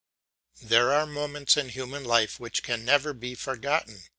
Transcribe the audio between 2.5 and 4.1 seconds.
can never be forgotten.